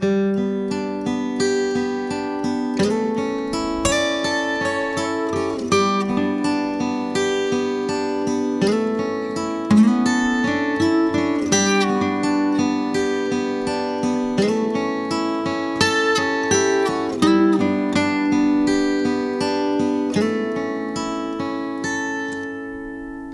[0.00, 0.21] Mm-hmm.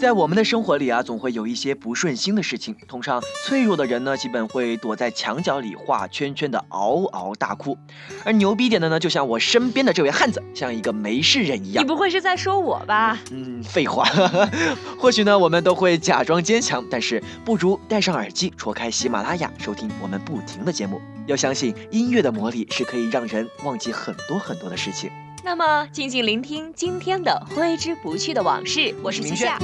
[0.09, 2.75] 在我们的生活里啊，总会有一些不顺心的事情。
[2.89, 7.77] 通常脆弱的人呢，基本会躲在墙角里画圈圈的嗷嗷大哭；
[8.25, 11.85] 而牛逼点的呢，就像我身边的这位汉子，像一个没事人一样。
[11.85, 13.19] 你不会是在说我吧？
[13.31, 14.09] 嗯，废话。
[14.99, 21.03] 或许呢，我们都会假装坚强，但是不如戴上耳机，戳开喜马拉雅，收听我们不停的节目。
[21.27, 25.11] 要相信音乐的魔力是可以让人忘记很多很多的事情。
[25.45, 28.95] 那么，静静聆听今天的挥之不去的往事。
[29.03, 29.59] 我是明夏。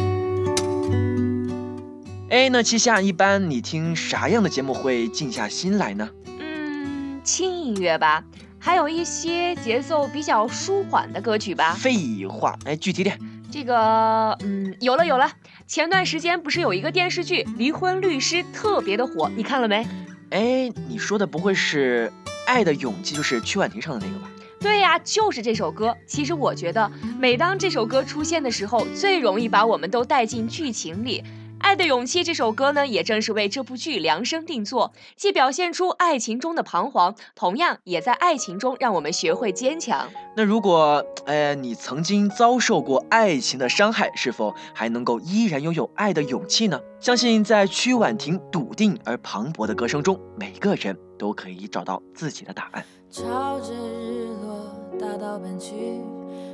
[2.34, 6.10] 哎，那七夏，一般你听啥样的节目会静下心来呢？
[6.40, 8.24] 嗯，轻音乐吧，
[8.58, 11.74] 还有一些节奏比较舒缓的歌曲吧。
[11.74, 13.16] 废话，哎，具体点。
[13.52, 15.30] 这个，嗯，有了有了，
[15.68, 19.86] 前段时间不是有一个电视剧《离婚律师》特别的火，你看了没？
[20.30, 22.12] 哎，你说的不会是
[22.48, 24.28] 《爱的勇气》，就是曲婉婷唱的那个吧？
[24.58, 25.96] 对呀，就是这首歌。
[26.04, 31.22] 其实我觉得，每当这首歌出现的时候，最容易把我们都带进剧情里。
[31.64, 40.06] 《爱的勇气》这首歌呢，也正是为这部剧量身定做，既表现出爱情中的彷徨，同样也在爱情中让我们学会坚强。
[40.36, 46.78] 那如果，呃，你曾经遭受过爱情的伤害，是否还能够依然拥有爱的勇气呢？
[47.00, 52.84] 相信在曲婉婷笃定而磅礴的歌声中，每个人都可以找到自己的答案。
[53.10, 56.02] 朝着日落大道奔去，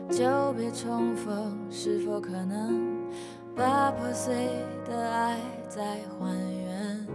[0.08, 2.99] 久别重逢，是否可能？
[3.56, 4.34] 把破碎
[4.88, 5.82] 的爱再
[6.18, 6.34] 还
[6.64, 7.06] 原。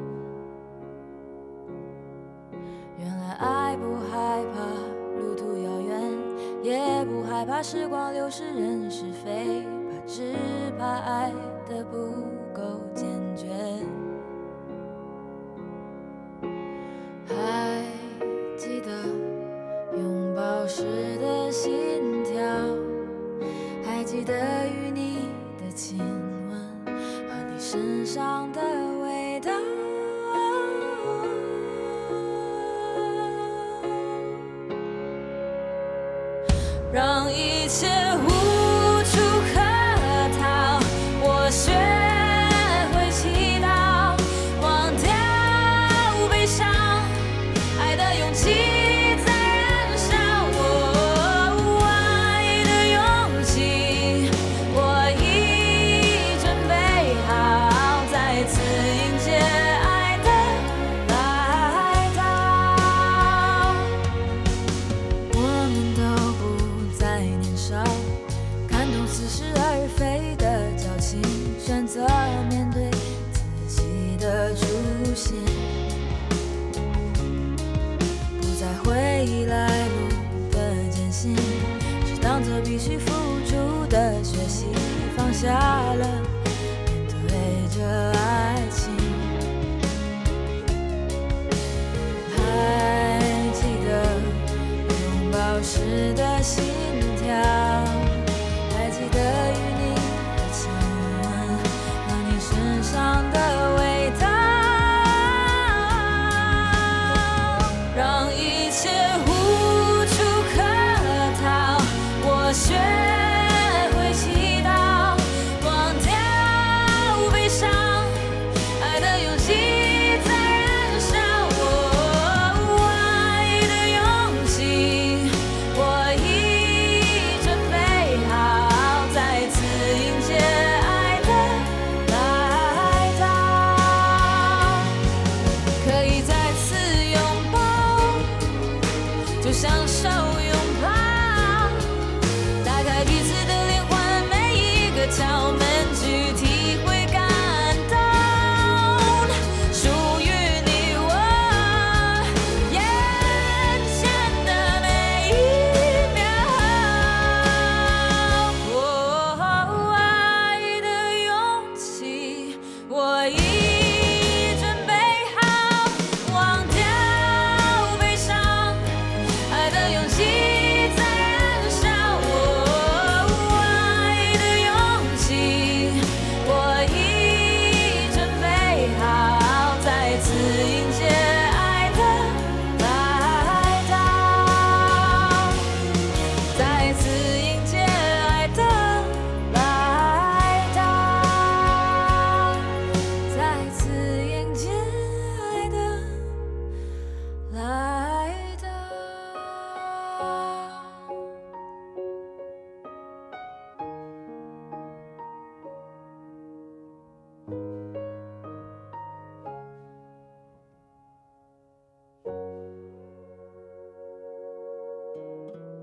[2.99, 6.11] 原来爱不害怕路途遥远，
[6.63, 10.33] 也不害怕时光流逝人是非，怕只
[10.77, 11.31] 怕爱
[11.67, 11.97] 的不
[12.53, 12.61] 够
[12.93, 13.07] 坚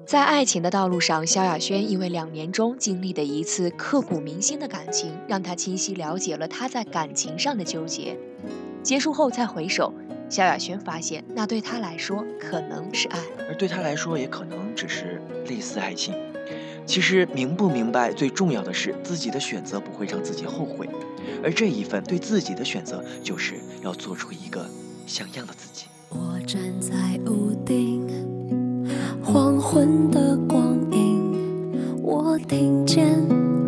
[0.04, 8.18] 在爱情的道路上，萧亚轩因为两年中经历的一次刻骨铭心的感情，让他清晰了解了他在感情上的纠结。
[8.82, 9.94] 结束后再回首，
[10.28, 13.18] 萧亚轩发现那对他来说可能是爱，
[13.48, 16.14] 而对他来说也可能只是类似爱情。
[16.84, 20.88] 其实明不明白，最重要的是自己的选择不会让自己后悔，
[21.42, 24.68] 而这一份对自己的选择，就是要做出一个
[25.06, 25.86] 像样的自己。
[26.10, 26.92] 我站在
[27.24, 27.41] 屋顶。
[29.32, 33.18] 黄昏的光影，我听见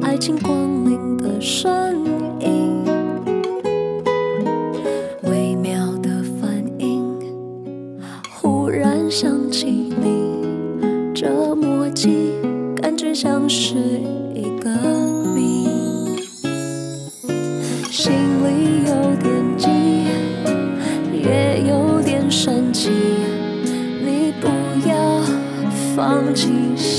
[0.02, 2.04] 爱情光临的声
[2.38, 2.84] 音，
[5.22, 7.02] 微妙的反应，
[8.30, 12.34] 忽然想起你，这默契
[12.76, 13.78] 感觉像是
[14.34, 14.70] 一个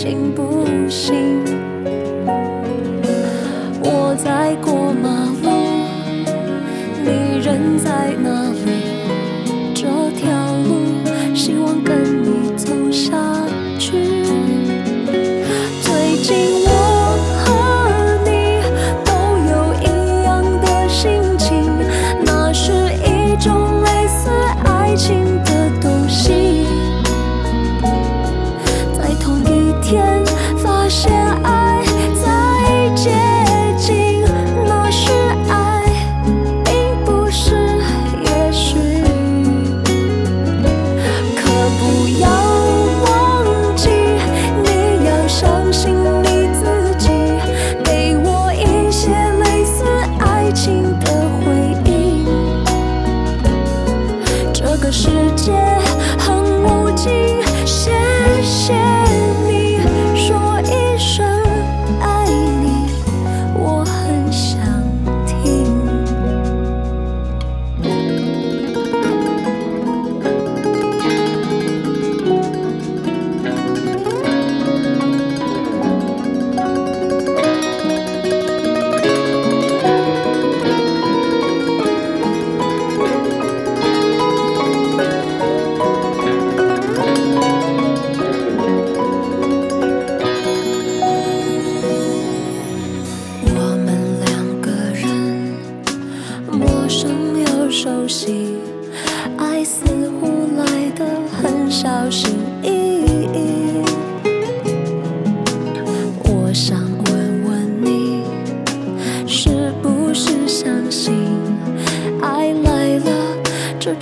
[0.05, 1.34] 行不行？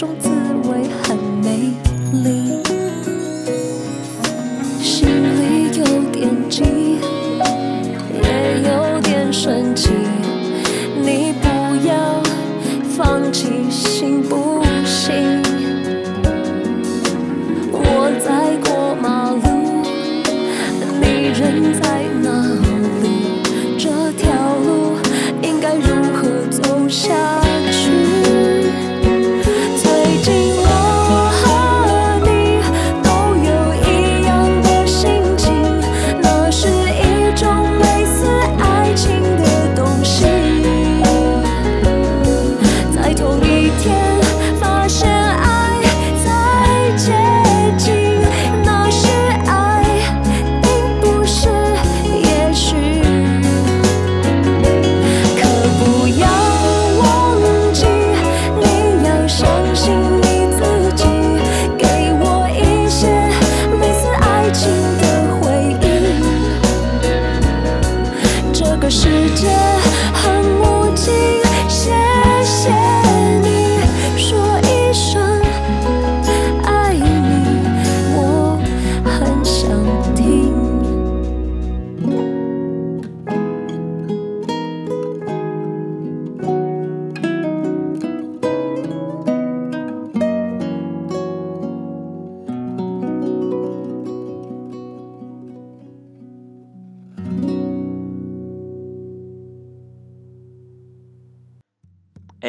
[0.03, 0.32] 种。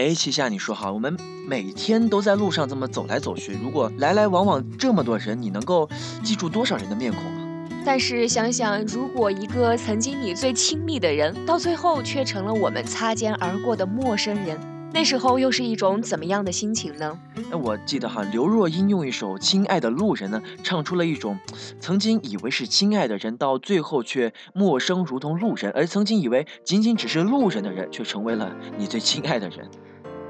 [0.04, 1.16] 哎，齐夏，你说哈，我们
[1.48, 5.88] 每天都在路上这么走来走去，如果来来往往这么多人，你能够
[6.22, 7.66] 记住多少人的面孔啊？
[7.86, 14.60] 但是想想，如果一个曾经你最亲密的人，到最后却成了我们擦肩而过的陌生人，
[14.92, 17.18] 那时候又是一种怎么样的心情呢？
[17.50, 21.38] 那我记得哈，刘若英用一首《亲爱的路人》呢，唱出了一种
[21.80, 29.66] 曾经以为是亲爱的人，到最后却陌生如同路人；而曾经以为仅仅只是路人的人，却成为了你最亲爱的人。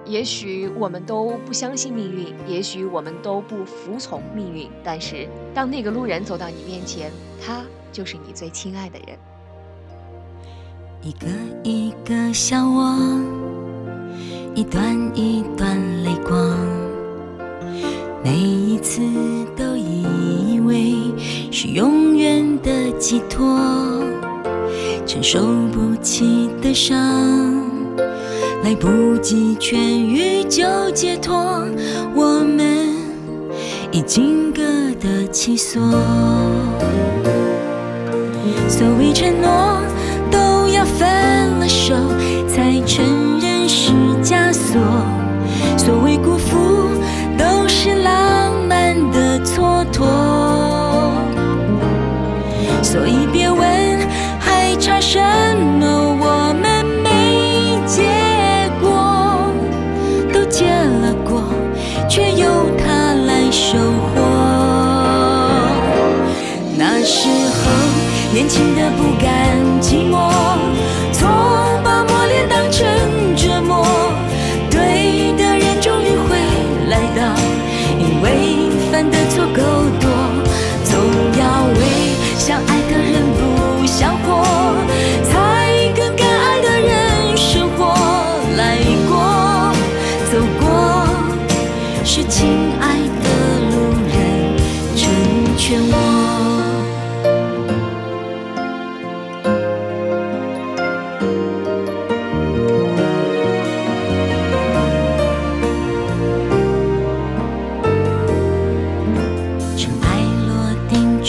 [0.07, 7.11] 也许我们都不相信命运，也许我们都不服从命运，但是当那个路人走到你面前，
[7.45, 9.19] 他就是你最亲爱的人。
[11.01, 11.27] 一个
[11.63, 12.99] 一个笑我，
[14.55, 16.55] 一段一段泪光，
[18.23, 19.01] 每一次
[19.57, 20.95] 都以为
[21.51, 23.59] 是永远的寄托，
[25.07, 25.41] 承受
[25.73, 26.95] 不起的伤。
[28.65, 31.67] 来不及痊愈就解脱，
[32.15, 32.97] 我们
[33.93, 34.63] 已经各
[34.99, 35.83] 得其所。
[38.67, 39.83] 所谓承诺，
[40.31, 41.07] 都要分
[41.61, 41.95] 了手
[42.49, 43.05] 才承
[43.39, 43.93] 认是
[44.23, 44.81] 枷锁；
[45.77, 46.89] 所谓辜负，
[47.37, 50.07] 都是浪漫的蹉跎。
[52.83, 53.61] 所以别问
[54.41, 55.74] 还差什么，
[67.55, 67.71] 候
[68.33, 70.31] 年轻的不甘寂寞，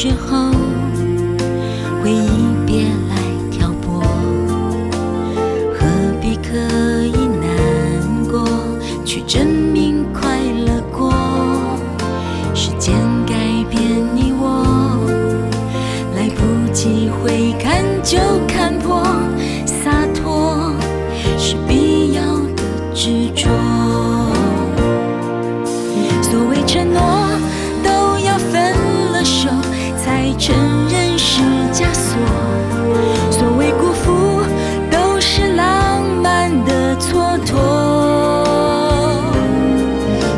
[0.05, 0.54] 也好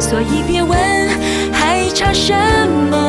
[0.10, 0.78] 所以别问
[1.52, 2.34] 还差什
[2.90, 3.07] 么，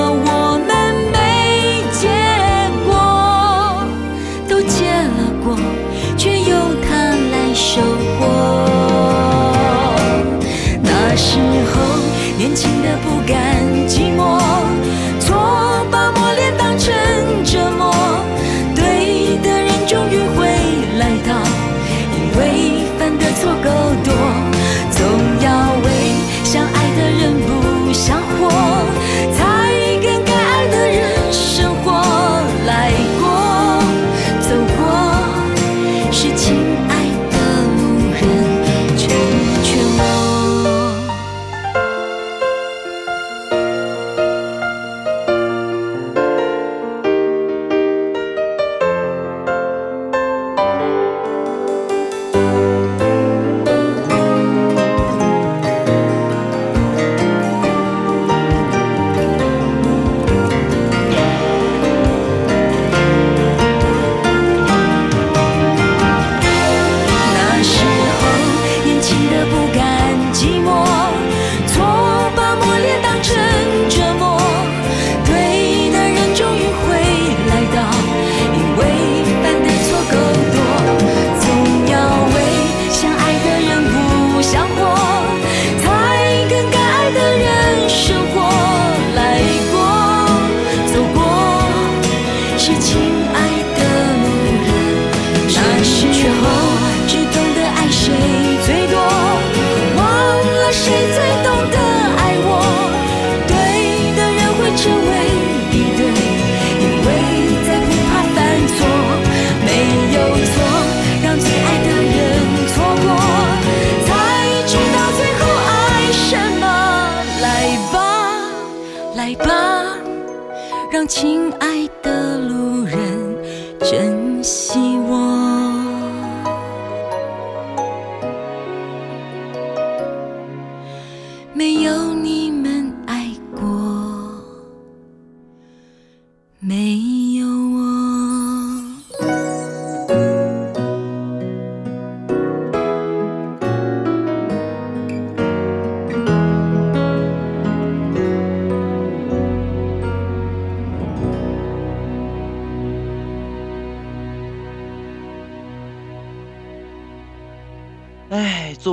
[124.48, 124.97] 希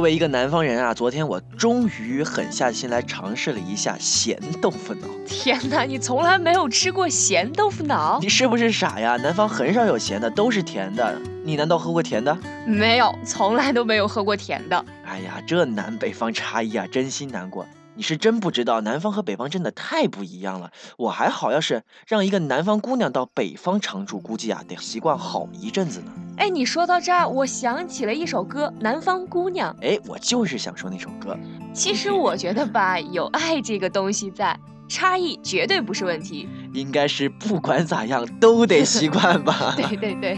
[0.06, 5.08] 为一个南方人啊，昨天我终于狠下心来尝试了一下咸豆腐脑。
[5.26, 8.20] 天哪，你从来没有吃过咸豆腐脑？
[8.22, 9.18] 你是不是傻呀？
[9.18, 11.20] 南方很少有咸的，都是甜的。
[11.44, 12.38] 你难道喝过甜的？
[12.68, 14.86] 没有，从来都没有喝过甜的。
[15.04, 17.66] 哎呀，这南北方差异啊，真心难过。
[17.96, 20.70] 你是真不知道，南方和北方真的太不一样了。
[20.98, 26.12] 我还好，要是让一个南方姑娘到北方常住，估计啊得习惯好一阵子呢。
[26.38, 29.74] 哎，你说到这儿，我想起了一首歌《南方姑娘》。
[29.84, 31.38] 哎，我就是想说那首歌。
[31.74, 36.48] 其实我觉得吧，有爱这个东西在，差异绝对不是问题。
[36.74, 39.74] 应该是不管咋样都得习惯吧。
[39.78, 40.38] 对 对对。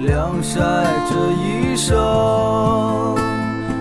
[0.00, 0.60] 晾晒
[1.08, 3.14] 着衣裳，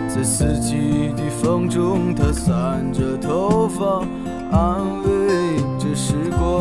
[0.10, 4.04] 在四季的风中，他散着头发，
[4.52, 6.60] 安慰着时光。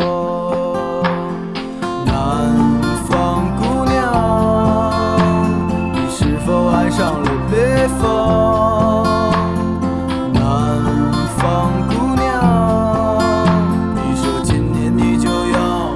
[2.07, 2.55] 南
[3.09, 3.99] 方姑娘，
[5.93, 9.03] 你是否爱上了北方，
[10.33, 10.41] 南
[11.37, 11.73] 方？
[11.89, 12.25] 姑娘。
[13.97, 15.91] 你说今年你就要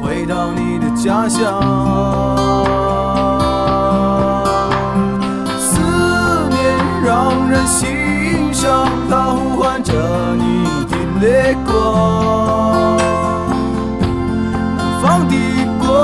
[0.00, 1.60] 回到你的家乡，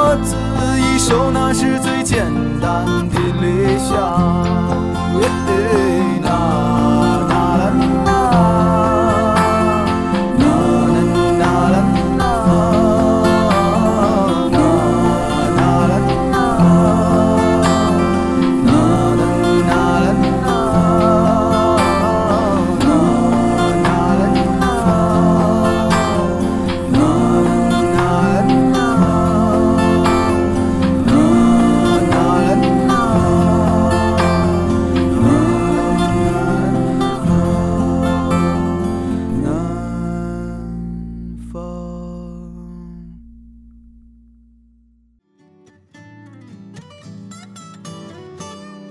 [0.04, 0.34] 我自
[0.80, 2.26] 一首，那是最简
[2.60, 4.81] 单的理想。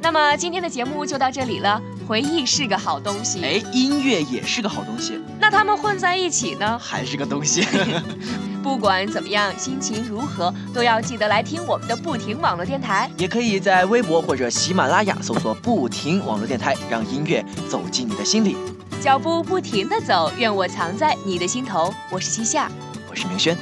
[0.02, 1.82] 那么今天的节目就到这里了。
[2.08, 6.78] 回忆是个好东西，哎，音乐也是个好东西，那它们混在一起呢？
[6.78, 7.66] 还是个东西。
[8.62, 13.10] 不管怎么样，心情如何，都要记得来听我们的不停网络电台。
[13.18, 18.58] 也可以在微博或者喜马拉雅搜索“不停网络电台”，让音乐走进你的心里。
[19.00, 21.94] 脚步不停的走，愿我藏在你的心头。
[22.12, 22.70] 我是西夏。
[23.10, 23.56] 我是明轩。